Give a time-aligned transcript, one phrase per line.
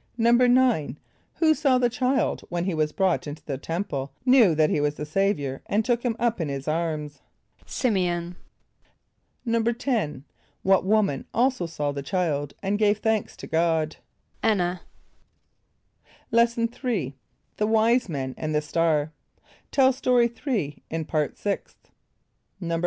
[0.00, 0.96] = =9.=
[1.40, 4.94] Who saw the child when he was brought into the Temple, knew that he was
[4.94, 7.18] the Saviour, and took him up in his arms?
[7.66, 8.36] =S[)i]m´e on.=
[9.44, 10.22] =10.=
[10.62, 13.96] What woman also saw the child and gave thanks to God?
[14.44, 14.82] =[)A]n´n[.a].=
[16.30, 17.16] Lesson III.
[17.56, 19.10] The Wise Men and the Star.
[19.72, 21.90] (Tell Story 3 in Part Sixth.)
[22.62, 22.84] =1.